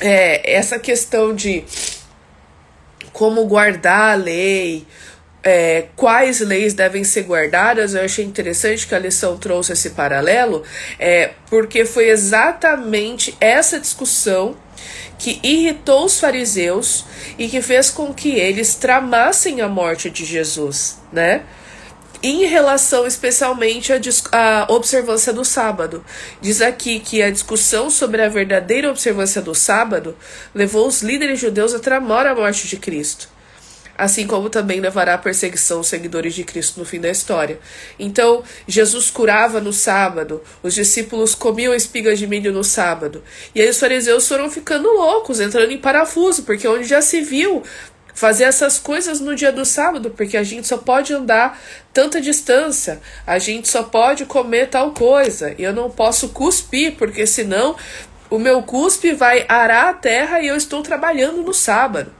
é, 0.00 0.54
essa 0.54 0.78
questão 0.78 1.34
de 1.34 1.64
como 3.12 3.44
guardar 3.46 4.12
a 4.12 4.14
lei, 4.14 4.86
é, 5.42 5.86
quais 5.96 6.40
leis 6.40 6.72
devem 6.74 7.04
ser 7.04 7.22
guardadas, 7.22 7.94
eu 7.94 8.04
achei 8.04 8.24
interessante 8.24 8.86
que 8.86 8.94
a 8.94 8.98
lição 8.98 9.36
trouxe 9.36 9.72
esse 9.72 9.90
paralelo, 9.90 10.64
é, 10.98 11.32
porque 11.48 11.84
foi 11.84 12.08
exatamente 12.08 13.36
essa 13.40 13.78
discussão 13.78 14.56
que 15.22 15.38
irritou 15.40 16.04
os 16.04 16.18
fariseus 16.18 17.04
e 17.38 17.46
que 17.46 17.62
fez 17.62 17.90
com 17.90 18.12
que 18.12 18.30
eles 18.30 18.74
tramassem 18.74 19.60
a 19.60 19.68
morte 19.68 20.10
de 20.10 20.24
Jesus, 20.24 20.98
né? 21.12 21.44
em 22.24 22.44
relação 22.44 23.06
especialmente 23.06 23.92
à, 24.32 24.66
observância 24.68 25.32
do 25.32 25.44
sábado. 25.44 26.04
Diz 26.40 26.60
aqui 26.60 26.98
que 26.98 27.22
a 27.22 27.30
discussão 27.30 27.88
sobre 27.88 28.20
a 28.20 28.28
verdadeira 28.28 28.90
observância 28.90 29.40
do 29.40 29.54
sábado 29.54 30.16
levou 30.52 30.88
os 30.88 31.02
líderes 31.02 31.38
judeus 31.38 31.72
a 31.72 31.78
tramar 31.78 32.26
a 32.26 32.34
morte 32.34 32.66
de 32.66 32.76
Cristo. 32.76 33.28
Assim 34.02 34.26
como 34.26 34.50
também 34.50 34.80
levará 34.80 35.14
a 35.14 35.18
perseguição 35.18 35.76
aos 35.76 35.86
seguidores 35.86 36.34
de 36.34 36.42
Cristo 36.42 36.80
no 36.80 36.84
fim 36.84 37.00
da 37.00 37.08
história. 37.08 37.60
Então, 38.00 38.42
Jesus 38.66 39.12
curava 39.12 39.60
no 39.60 39.72
sábado, 39.72 40.42
os 40.60 40.74
discípulos 40.74 41.36
comiam 41.36 41.72
espigas 41.72 42.18
de 42.18 42.26
milho 42.26 42.52
no 42.52 42.64
sábado. 42.64 43.22
E 43.54 43.62
aí 43.62 43.68
os 43.70 43.78
fariseus 43.78 44.26
foram 44.26 44.50
ficando 44.50 44.88
loucos, 44.88 45.38
entrando 45.38 45.70
em 45.70 45.78
parafuso, 45.78 46.42
porque 46.42 46.66
onde 46.66 46.82
já 46.82 47.00
se 47.00 47.20
viu 47.20 47.62
fazer 48.12 48.42
essas 48.42 48.76
coisas 48.76 49.20
no 49.20 49.36
dia 49.36 49.52
do 49.52 49.64
sábado, 49.64 50.10
porque 50.10 50.36
a 50.36 50.42
gente 50.42 50.66
só 50.66 50.78
pode 50.78 51.14
andar 51.14 51.62
tanta 51.92 52.20
distância, 52.20 53.00
a 53.24 53.38
gente 53.38 53.68
só 53.68 53.84
pode 53.84 54.24
comer 54.24 54.66
tal 54.66 54.90
coisa, 54.90 55.54
e 55.56 55.62
eu 55.62 55.72
não 55.72 55.88
posso 55.88 56.30
cuspir, 56.30 56.96
porque 56.96 57.24
senão 57.24 57.76
o 58.28 58.36
meu 58.36 58.64
cuspe 58.64 59.12
vai 59.12 59.46
arar 59.48 59.90
a 59.90 59.94
terra 59.94 60.40
e 60.40 60.48
eu 60.48 60.56
estou 60.56 60.82
trabalhando 60.82 61.40
no 61.40 61.54
sábado. 61.54 62.12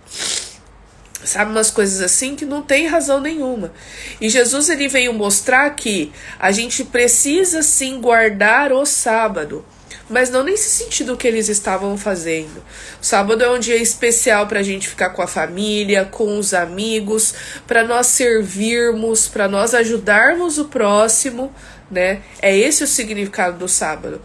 Sabe, 1.25 1.53
umas 1.53 1.71
coisas 1.71 2.03
assim 2.03 2.35
que 2.35 2.45
não 2.45 2.63
tem 2.63 2.87
razão 2.87 3.21
nenhuma. 3.21 3.73
E 4.21 4.29
Jesus 4.29 4.69
ele 4.69 4.89
veio 4.89 5.13
mostrar 5.13 5.71
que 5.71 6.13
a 6.39 6.51
gente 6.51 6.85
precisa 6.85 7.63
sim 7.63 8.01
guardar 8.01 8.73
o 8.73 8.85
sábado 8.85 9.65
mas 10.13 10.29
não 10.29 10.43
nesse 10.43 10.69
sentido 10.69 11.17
que 11.17 11.27
eles 11.27 11.49
estavam 11.49 11.97
fazendo. 11.97 12.63
O 13.01 13.05
sábado 13.05 13.43
é 13.43 13.51
um 13.51 13.59
dia 13.59 13.77
especial 13.77 14.47
para 14.47 14.61
a 14.61 14.63
gente 14.63 14.87
ficar 14.87 15.11
com 15.11 15.23
a 15.23 15.27
família, 15.27 16.05
com 16.05 16.39
os 16.39 16.53
amigos, 16.53 17.35
para 17.67 17.83
nós 17.83 18.09
servirmos, 18.09 19.27
para 19.27 19.49
nós 19.49 19.73
ajudarmos 19.73 20.59
o 20.59 20.67
próximo, 20.67 21.51
né? 21.91 22.21
É 22.43 22.55
esse 22.55 22.85
o 22.85 22.87
significado 22.87 23.59
do 23.59 23.67
sábado. 23.67 24.21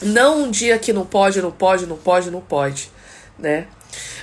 Não 0.00 0.44
um 0.44 0.50
dia 0.50 0.78
que 0.78 0.92
não 0.92 1.04
pode, 1.04 1.42
não 1.42 1.50
pode, 1.50 1.86
não 1.86 1.96
pode, 1.96 2.30
não 2.30 2.40
pode, 2.40 2.90
né? 3.36 3.66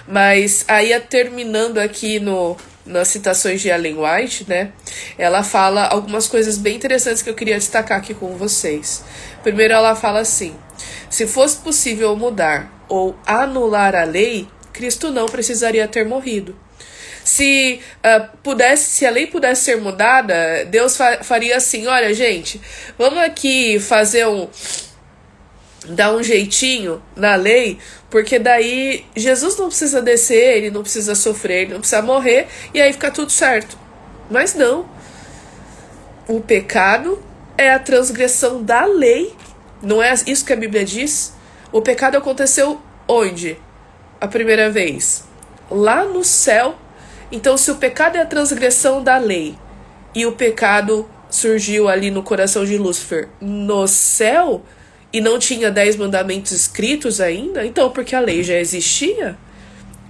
Mas 0.07 0.63
aí 0.67 0.97
terminando 1.01 1.77
aqui 1.77 2.19
no 2.19 2.55
nas 2.87 3.09
citações 3.09 3.61
de 3.61 3.67
Ellen 3.67 3.97
White, 3.97 4.45
né? 4.47 4.71
Ela 5.17 5.43
fala 5.43 5.85
algumas 5.87 6.27
coisas 6.27 6.57
bem 6.57 6.77
interessantes 6.77 7.21
que 7.21 7.29
eu 7.29 7.33
queria 7.33 7.57
destacar 7.57 7.97
aqui 7.97 8.13
com 8.13 8.35
vocês. 8.37 9.03
Primeiro, 9.43 9.73
ela 9.73 9.95
fala 9.95 10.21
assim: 10.21 10.55
se 11.09 11.27
fosse 11.27 11.57
possível 11.57 12.15
mudar 12.15 12.85
ou 12.87 13.15
anular 13.25 13.95
a 13.95 14.03
lei, 14.03 14.47
Cristo 14.73 15.11
não 15.11 15.25
precisaria 15.25 15.87
ter 15.87 16.05
morrido. 16.05 16.55
Se 17.23 17.81
uh, 17.97 18.37
pudesse, 18.41 18.89
se 18.89 19.05
a 19.05 19.11
lei 19.11 19.27
pudesse 19.27 19.65
ser 19.65 19.77
mudada, 19.81 20.63
Deus 20.65 20.95
fa 20.95 21.23
faria 21.23 21.57
assim: 21.57 21.85
olha, 21.85 22.13
gente, 22.13 22.61
vamos 22.97 23.19
aqui 23.19 23.79
fazer 23.79 24.25
um 24.27 24.47
dar 25.89 26.13
um 26.13 26.21
jeitinho 26.21 27.01
na 27.15 27.35
lei, 27.35 27.77
porque 28.09 28.39
daí 28.39 29.05
Jesus 29.15 29.57
não 29.57 29.67
precisa 29.67 30.01
descer, 30.01 30.57
ele 30.57 30.71
não 30.71 30.81
precisa 30.81 31.15
sofrer, 31.15 31.63
ele 31.63 31.73
não 31.73 31.79
precisa 31.79 32.01
morrer, 32.01 32.47
e 32.73 32.81
aí 32.81 32.91
fica 32.93 33.11
tudo 33.11 33.31
certo. 33.31 33.77
Mas 34.29 34.53
não. 34.53 34.89
O 36.27 36.41
pecado 36.41 37.21
é 37.57 37.71
a 37.71 37.79
transgressão 37.79 38.61
da 38.61 38.85
lei. 38.85 39.33
Não 39.81 40.01
é 40.01 40.13
isso 40.25 40.43
que 40.45 40.53
a 40.53 40.57
Bíblia 40.57 40.83
diz? 40.83 41.33
O 41.71 41.81
pecado 41.81 42.17
aconteceu 42.17 42.81
onde? 43.07 43.57
A 44.19 44.27
primeira 44.27 44.69
vez? 44.69 45.23
Lá 45.69 46.03
no 46.03 46.23
céu. 46.23 46.75
Então, 47.31 47.57
se 47.57 47.71
o 47.71 47.75
pecado 47.75 48.17
é 48.17 48.21
a 48.21 48.25
transgressão 48.25 49.03
da 49.03 49.17
lei 49.17 49.57
e 50.13 50.25
o 50.25 50.31
pecado 50.31 51.09
surgiu 51.29 51.87
ali 51.87 52.09
no 52.09 52.23
coração 52.23 52.65
de 52.65 52.77
Lúcifer 52.77 53.27
no 53.41 53.85
céu 53.87 54.63
e 55.11 55.21
não 55.21 55.39
tinha 55.39 55.71
dez 55.71 55.95
mandamentos 55.95 56.51
escritos 56.51 57.21
ainda, 57.21 57.65
então 57.65 57.89
porque 57.89 58.15
a 58.15 58.19
lei 58.19 58.43
já 58.43 58.55
existia, 58.55 59.37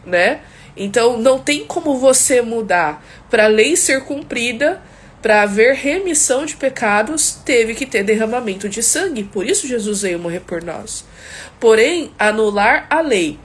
né? 0.06 0.42
Então 0.76 1.18
não 1.18 1.40
tem 1.40 1.66
como 1.66 1.98
você 1.98 2.42
mudar. 2.42 3.04
Para 3.30 3.46
a 3.46 3.48
lei 3.48 3.76
ser 3.76 4.04
cumprida, 4.04 4.82
para 5.22 5.42
haver 5.42 5.76
remissão 5.76 6.46
de 6.46 6.56
pecados, 6.56 7.40
teve 7.44 7.74
que 7.74 7.86
ter 7.86 8.04
derramamento 8.04 8.70
de 8.70 8.84
sangue. 8.84 9.24
Por 9.24 9.46
isso 9.46 9.68
Jesus 9.68 10.02
veio 10.04 10.20
morrer 10.20 10.42
por 10.42 10.64
nós. 10.64 11.04
Porém, 11.60 12.12
anular 12.20 12.86
a 12.90 13.02
lei 13.02 13.40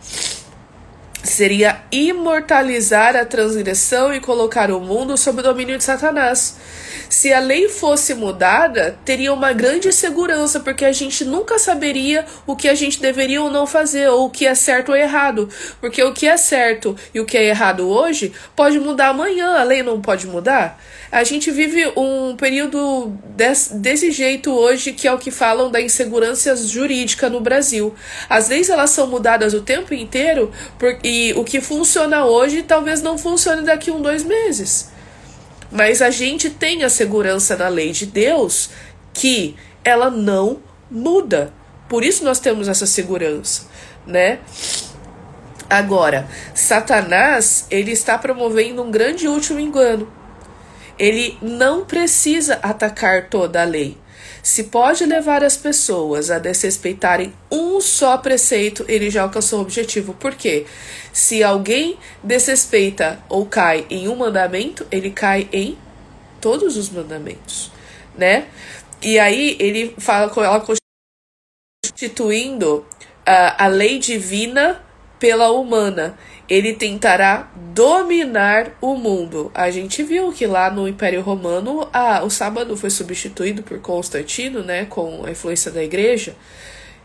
seria 1.25 1.83
imortalizar 1.91 3.17
a 3.17 3.25
transgressão 3.25 4.13
e 4.13 4.21
colocar 4.21 4.71
o 4.71 4.81
mundo 4.81 5.17
sob 5.17 5.41
o 5.41 5.43
domínio 5.43 5.79
de 5.79 5.85
Satanás. 5.85 6.57
Se 7.13 7.31
a 7.31 7.41
lei 7.41 7.69
fosse 7.69 8.15
mudada, 8.15 8.99
teria 9.05 9.35
uma 9.35 9.53
grande 9.53 9.93
segurança, 9.93 10.61
porque 10.61 10.83
a 10.83 10.93
gente 10.93 11.27
nunca 11.27 11.59
saberia 11.59 12.25
o 12.47 12.57
que 12.57 12.67
a 12.67 12.75
gente 12.75 13.03
deveria 13.03 13.43
ou 13.43 13.51
não 13.51 13.67
fazer, 13.67 14.09
ou 14.09 14.25
o 14.25 14.31
que 14.31 14.47
é 14.47 14.55
certo 14.55 14.93
ou 14.93 14.97
errado. 14.97 15.47
Porque 15.79 16.03
o 16.03 16.15
que 16.15 16.27
é 16.27 16.39
certo 16.39 16.97
e 17.13 17.21
o 17.21 17.27
que 17.27 17.37
é 17.37 17.45
errado 17.45 17.87
hoje 17.87 18.33
pode 18.57 18.81
mudar 18.81 19.09
amanhã, 19.09 19.59
a 19.59 19.63
lei 19.63 19.83
não 19.83 20.01
pode 20.01 20.27
mudar. 20.27 20.83
A 21.13 21.23
gente 21.23 21.51
vive 21.51 21.87
um 21.99 22.35
período 22.35 23.13
desse, 23.37 23.75
desse 23.75 24.11
jeito 24.11 24.51
hoje, 24.51 24.95
que 24.95 25.07
é 25.07 25.13
o 25.13 25.19
que 25.19 25.31
falam 25.31 25.71
da 25.71 25.83
insegurança 25.83 26.57
jurídica 26.57 27.29
no 27.29 27.43
Brasil. 27.43 27.95
As 28.27 28.49
leis 28.49 28.71
elas 28.71 28.89
são 28.89 29.07
mudadas 29.07 29.53
o 29.53 29.61
tempo 29.61 29.93
inteiro, 29.93 30.51
por, 30.79 30.99
e 31.05 31.35
o 31.37 31.45
que 31.45 31.61
funciona 31.61 32.25
hoje 32.25 32.63
talvez 32.63 33.03
não 33.03 33.19
funcione 33.19 33.67
daqui 33.67 33.91
a 33.91 33.93
um, 33.93 34.01
dois 34.01 34.25
meses. 34.25 34.91
Mas 35.73 36.03
a 36.03 36.11
gente 36.11 36.51
tem 36.51 36.85
a 36.85 36.91
segurança 36.91 37.57
na 37.57 37.69
lei 37.69 37.93
de 37.93 38.05
Deus 38.05 38.71
que 39.15 39.57
ela 39.83 40.11
não 40.11 40.61
muda. 40.91 41.53
Por 41.89 42.05
isso 42.05 42.25
nós 42.25 42.39
temos 42.39 42.69
essa 42.69 42.87
segurança, 42.87 43.63
né? 44.07 44.41
Agora, 45.69 46.29
Satanás, 46.55 47.67
ele 47.71 47.93
está 47.93 48.19
promovendo 48.19 48.83
um 48.83 48.91
grande 48.91 49.27
último 49.27 49.59
engano. 49.59 50.13
Ele 50.99 51.39
não 51.41 51.87
precisa 51.87 52.59
atacar 52.63 53.31
toda 53.31 53.63
a 53.63 53.65
lei. 53.65 53.97
Se 54.43 54.65
pode 54.65 55.07
levar 55.07 55.45
as 55.45 55.57
pessoas 55.57 56.29
a 56.29 56.39
desrespeitarem 56.39 57.33
um 57.49 57.81
só 57.81 58.19
preceito, 58.19 58.85
ele 58.89 59.09
já 59.09 59.23
alcançou 59.23 59.61
o 59.61 59.63
objetivo. 59.63 60.15
Por 60.15 60.35
quê? 60.35 60.67
Se 61.13 61.45
alguém 61.45 61.97
desrespeita 62.25 63.23
ou 63.29 63.47
cai 63.47 63.87
em 63.89 64.09
um 64.09 64.17
mandamento, 64.17 64.85
ele 64.91 65.13
cai 65.13 65.49
em 65.53 65.79
todos 66.41 66.77
os 66.77 66.91
mandamentos, 66.91 67.71
né? 68.19 68.49
E 69.01 69.17
aí 69.19 69.57
ele 69.61 69.95
fala 69.99 70.29
com 70.29 70.43
ela 70.43 70.65
constituindo 71.85 72.85
a, 73.25 73.65
a 73.65 73.69
lei 73.69 74.01
divina 74.01 74.83
pela 75.21 75.53
humana. 75.53 76.19
Ele 76.53 76.75
tentará 76.75 77.51
dominar 77.73 78.73
o 78.79 78.95
mundo. 78.95 79.51
A 79.55 79.71
gente 79.71 80.03
viu 80.03 80.31
que 80.35 80.47
lá 80.47 80.71
no 80.71 80.87
Império 80.87 81.23
Romano 81.23 81.89
a, 81.91 82.23
o 82.23 82.29
sábado 82.29 82.77
foi 82.77 82.91
substituído 82.91 83.63
por 83.63 83.81
Constantino, 83.81 84.63
né, 84.63 84.85
com 84.85 85.25
a 85.25 85.31
influência 85.31 85.71
da 85.71 85.83
igreja. 85.83 86.37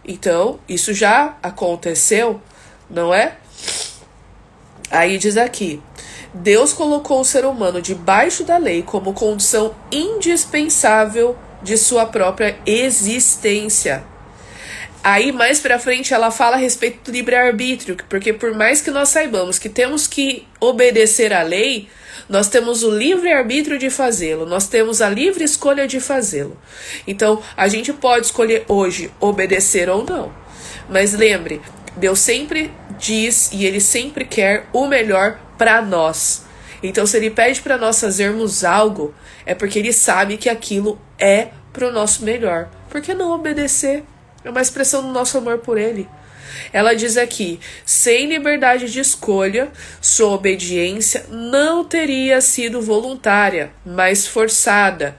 Então, 0.06 0.60
isso 0.68 0.94
já 0.94 1.38
aconteceu, 1.42 2.42
não 2.89 3.13
é? 3.13 3.38
Aí 4.92 5.18
diz 5.18 5.38
aqui: 5.38 5.82
Deus 6.34 6.74
colocou 6.74 7.22
o 7.22 7.25
ser 7.25 7.46
humano 7.46 7.82
debaixo 7.82 8.44
da 8.44 8.58
lei 8.58 8.84
como 8.84 9.13
condição 9.13 9.74
indispensável 9.89 11.38
de 11.63 11.77
sua 11.77 12.06
própria 12.06 12.58
existência. 12.66 14.04
Aí 15.10 15.32
mais 15.32 15.62
para 15.62 15.80
frente 15.80 16.14
ela 16.14 16.30
fala 16.32 16.58
a 16.58 16.60
respeito 16.60 17.10
do 17.10 17.16
livre-arbítrio, 17.16 17.96
porque 18.10 18.34
por 18.34 18.54
mais 18.54 18.82
que 18.82 18.92
nós 18.92 19.08
saibamos 19.08 19.58
que 19.58 19.70
temos 19.70 20.06
que 20.06 20.46
obedecer 20.60 21.32
à 21.32 21.44
lei, 21.44 21.88
nós 22.28 22.50
temos 22.50 22.84
o 22.84 22.91
livre-arbítrio 22.91 23.80
de 23.80 23.89
fazê-lo, 23.89 24.46
nós 24.46 24.67
temos 24.67 25.02
a 25.02 25.08
livre 25.08 25.46
escolha 25.46 25.88
de 25.88 26.02
fazê-lo. 26.02 26.60
Então, 27.08 27.41
a 27.56 27.70
gente 27.70 27.93
pode 27.93 28.26
escolher 28.26 28.65
hoje 28.67 29.10
obedecer 29.17 29.89
ou 29.89 30.04
não. 30.04 30.30
Mas 30.89 31.13
lembre, 31.13 31.62
Deus 31.96 32.20
sempre 32.20 32.70
diz 33.00 33.50
e 33.54 33.65
ele 33.65 33.80
sempre 33.80 34.26
quer 34.26 34.67
o 34.74 34.88
melhor 34.88 35.39
para 35.58 35.82
nós. 35.82 36.43
Então, 36.84 37.08
se 37.08 37.15
ele 37.15 37.30
pede 37.30 37.62
para 37.62 37.78
nós 37.78 37.98
fazermos 37.98 38.65
algo, 38.65 39.15
é 39.46 39.56
porque 39.56 39.80
ele 39.80 39.93
sabe 39.93 40.36
que 40.36 40.50
aquilo 40.50 41.00
é 41.17 41.48
para 41.72 41.88
o 41.88 41.93
nosso 41.93 42.26
melhor. 42.26 42.70
Por 42.89 43.00
que 43.00 43.13
não 43.13 43.32
obedecer? 43.32 44.04
É 44.47 44.49
uma 44.49 44.62
expressão 44.62 45.01
do 45.01 45.10
nosso 45.10 45.38
amor 45.38 45.57
por 45.57 45.77
Ele. 45.77 46.07
Ela 46.71 46.95
diz 46.95 47.17
aqui: 47.17 47.60
sem 47.86 48.27
liberdade 48.27 48.89
de 48.89 49.01
escolha, 49.01 49.69
sua 49.99 50.29
obediência 50.29 51.25
não 51.29 51.83
teria 51.83 52.39
sido 52.39 52.81
voluntária, 52.81 53.71
mas 53.86 54.25
forçada. 54.25 55.17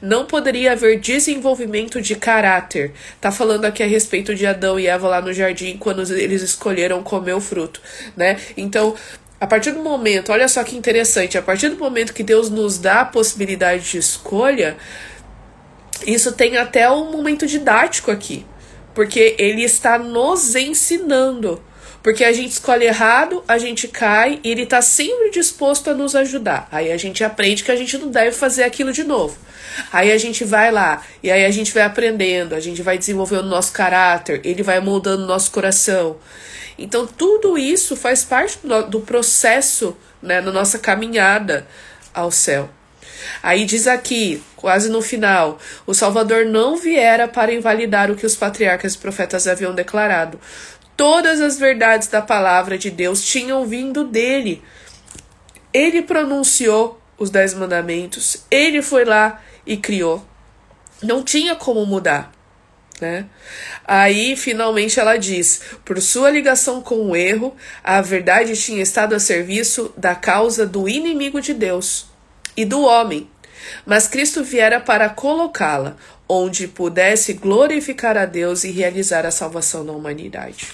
Não 0.00 0.24
poderia 0.24 0.72
haver 0.72 0.98
desenvolvimento 0.98 2.00
de 2.00 2.16
caráter. 2.16 2.92
Tá 3.20 3.30
falando 3.30 3.66
aqui 3.66 3.82
a 3.82 3.86
respeito 3.86 4.34
de 4.34 4.46
Adão 4.46 4.80
e 4.80 4.86
Eva 4.86 5.06
lá 5.06 5.20
no 5.20 5.34
jardim 5.34 5.76
quando 5.76 6.00
eles 6.14 6.40
escolheram 6.40 7.02
comer 7.02 7.34
o 7.34 7.42
fruto, 7.42 7.78
né? 8.16 8.38
Então, 8.56 8.94
a 9.38 9.46
partir 9.46 9.72
do 9.72 9.82
momento, 9.82 10.32
olha 10.32 10.48
só 10.48 10.64
que 10.64 10.78
interessante, 10.78 11.36
a 11.36 11.42
partir 11.42 11.68
do 11.68 11.76
momento 11.76 12.14
que 12.14 12.22
Deus 12.22 12.48
nos 12.48 12.78
dá 12.78 13.02
a 13.02 13.04
possibilidade 13.04 13.90
de 13.90 13.98
escolha, 13.98 14.78
isso 16.06 16.32
tem 16.32 16.56
até 16.56 16.90
um 16.90 17.12
momento 17.12 17.46
didático 17.46 18.10
aqui. 18.10 18.46
Porque 18.94 19.34
ele 19.38 19.62
está 19.62 19.98
nos 19.98 20.54
ensinando. 20.54 21.62
Porque 22.02 22.24
a 22.24 22.32
gente 22.32 22.50
escolhe 22.50 22.84
errado, 22.84 23.44
a 23.46 23.58
gente 23.58 23.86
cai 23.86 24.40
e 24.42 24.50
ele 24.50 24.64
está 24.64 24.82
sempre 24.82 25.30
disposto 25.30 25.88
a 25.88 25.94
nos 25.94 26.16
ajudar. 26.16 26.68
Aí 26.72 26.90
a 26.90 26.96
gente 26.96 27.22
aprende 27.22 27.62
que 27.62 27.70
a 27.70 27.76
gente 27.76 27.96
não 27.96 28.10
deve 28.10 28.32
fazer 28.32 28.64
aquilo 28.64 28.92
de 28.92 29.04
novo. 29.04 29.36
Aí 29.92 30.10
a 30.10 30.18
gente 30.18 30.44
vai 30.44 30.72
lá 30.72 31.04
e 31.22 31.30
aí 31.30 31.44
a 31.44 31.50
gente 31.50 31.72
vai 31.72 31.84
aprendendo, 31.84 32.54
a 32.54 32.60
gente 32.60 32.82
vai 32.82 32.98
desenvolvendo 32.98 33.44
o 33.44 33.48
nosso 33.48 33.72
caráter, 33.72 34.40
ele 34.44 34.62
vai 34.62 34.80
moldando 34.80 35.22
o 35.22 35.26
nosso 35.26 35.52
coração. 35.52 36.16
Então 36.76 37.06
tudo 37.06 37.56
isso 37.56 37.94
faz 37.94 38.24
parte 38.24 38.58
do 38.88 39.00
processo, 39.00 39.96
né, 40.20 40.40
na 40.40 40.50
nossa 40.50 40.80
caminhada 40.80 41.66
ao 42.12 42.32
céu. 42.32 42.68
Aí 43.42 43.64
diz 43.64 43.86
aqui, 43.86 44.42
quase 44.56 44.88
no 44.88 45.02
final, 45.02 45.58
o 45.86 45.94
Salvador 45.94 46.46
não 46.46 46.76
viera 46.76 47.26
para 47.26 47.52
invalidar 47.52 48.10
o 48.10 48.16
que 48.16 48.26
os 48.26 48.36
patriarcas 48.36 48.94
e 48.94 48.98
profetas 48.98 49.46
haviam 49.46 49.74
declarado. 49.74 50.38
Todas 50.96 51.40
as 51.40 51.58
verdades 51.58 52.08
da 52.08 52.22
palavra 52.22 52.78
de 52.78 52.90
Deus 52.90 53.24
tinham 53.24 53.66
vindo 53.66 54.04
dele. 54.04 54.62
Ele 55.72 56.02
pronunciou 56.02 57.00
os 57.18 57.30
dez 57.30 57.54
mandamentos, 57.54 58.44
ele 58.50 58.82
foi 58.82 59.04
lá 59.04 59.40
e 59.66 59.76
criou. 59.76 60.24
Não 61.02 61.22
tinha 61.22 61.56
como 61.56 61.84
mudar. 61.86 62.32
Né? 63.00 63.26
Aí, 63.84 64.36
finalmente, 64.36 65.00
ela 65.00 65.16
diz: 65.16 65.60
por 65.84 66.00
sua 66.00 66.30
ligação 66.30 66.80
com 66.80 67.10
o 67.10 67.16
erro, 67.16 67.56
a 67.82 68.00
verdade 68.00 68.54
tinha 68.54 68.82
estado 68.82 69.14
a 69.14 69.18
serviço 69.18 69.92
da 69.96 70.14
causa 70.14 70.64
do 70.64 70.88
inimigo 70.88 71.40
de 71.40 71.52
Deus 71.52 72.11
e 72.56 72.64
do 72.64 72.82
homem, 72.82 73.28
mas 73.86 74.08
Cristo 74.08 74.42
viera 74.42 74.80
para 74.80 75.08
colocá-la 75.08 75.96
onde 76.28 76.66
pudesse 76.66 77.34
glorificar 77.34 78.16
a 78.16 78.24
Deus 78.24 78.64
e 78.64 78.70
realizar 78.70 79.26
a 79.26 79.30
salvação 79.30 79.84
da 79.84 79.92
humanidade. 79.92 80.68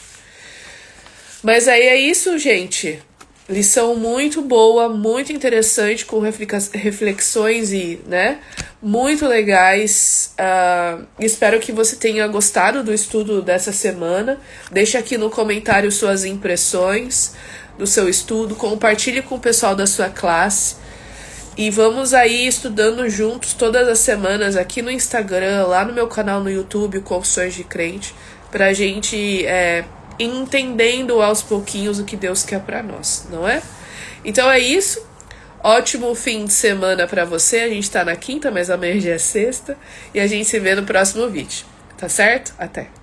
Mas 1.43 1.69
aí 1.69 1.83
é 1.83 1.97
isso, 1.97 2.37
gente. 2.39 3.01
Lição 3.49 3.95
muito 3.97 4.43
boa, 4.43 4.91
muito 4.91 5.33
interessante, 5.33 6.05
com 6.05 6.21
reflexões 6.21 7.73
e, 7.73 7.99
né, 8.07 8.41
muito 8.83 9.27
legais. 9.27 10.35
Uh, 10.39 11.07
espero 11.19 11.59
que 11.59 11.73
você 11.73 11.97
tenha 11.97 12.27
gostado 12.29 12.85
do 12.85 12.93
estudo 12.93 13.41
dessa 13.41 13.73
semana. 13.73 14.39
Deixe 14.71 14.99
aqui 14.99 15.17
no 15.17 15.31
comentário 15.31 15.91
suas 15.91 16.25
impressões 16.25 17.35
do 17.79 17.87
seu 17.87 18.09
estudo, 18.09 18.55
compartilhe 18.55 19.23
com 19.23 19.37
o 19.37 19.41
pessoal 19.41 19.75
da 19.75 19.87
sua 19.87 20.11
classe. 20.11 20.77
E 21.59 21.71
vamos 21.71 22.15
aí 22.15 22.47
estudando 22.47 23.09
juntos 23.11 23.53
todas 23.53 23.89
as 23.89 23.99
semanas 23.99 24.55
aqui 24.55 24.81
no 24.81 24.93
Instagram, 24.93 25.67
lá 25.67 25.85
no 25.85 25.93
meu 25.93 26.07
canal 26.07 26.41
no 26.41 26.49
YouTube, 26.49 27.01
Confissões 27.01 27.53
de 27.53 27.65
Crente, 27.65 28.15
pra 28.49 28.73
gente 28.73 29.45
é, 29.45 29.85
entendendo 30.21 31.21
aos 31.21 31.43
pouquinhos 31.43 31.99
o 31.99 32.05
que 32.05 32.17
Deus 32.17 32.45
quer 32.45 32.61
para 32.61 32.81
nós, 32.81 33.27
não 33.29 33.49
é? 33.49 33.61
Então 34.25 34.49
é 34.49 34.61
isso. 34.61 35.05
Ótimo 35.61 36.15
fim 36.15 36.45
de 36.45 36.53
semana 36.53 37.09
para 37.09 37.25
você. 37.25 37.59
A 37.59 37.69
gente 37.69 37.91
tá 37.91 38.05
na 38.05 38.15
quinta, 38.15 38.53
mas 38.53 38.71
amanhã 38.71 39.01
já 39.01 39.11
é 39.11 39.19
sexta. 39.19 39.77
E 40.15 40.21
a 40.21 40.29
gente 40.29 40.45
se 40.45 40.61
vê 40.61 40.77
no 40.77 40.85
próximo 40.85 41.29
vídeo. 41.29 41.67
Tá 41.97 42.09
certo? 42.09 42.55
Até! 42.57 42.98